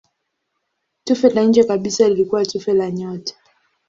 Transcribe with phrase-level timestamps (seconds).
[1.03, 3.33] Tufe la nje kabisa lilikuwa tufe la nyota.